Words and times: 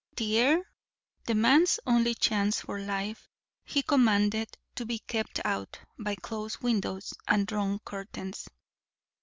The 0.17 0.39
air—the 0.39 1.35
man's 1.35 1.79
only 1.85 2.15
chance 2.15 2.61
for 2.61 2.79
life—he 2.79 3.83
commanded 3.83 4.49
to 4.73 4.83
be 4.83 4.97
kept 4.97 5.39
out 5.45 5.77
by 5.99 6.15
closed 6.15 6.61
windows 6.63 7.13
and 7.27 7.45
drawn 7.45 7.77
curtains. 7.85 8.49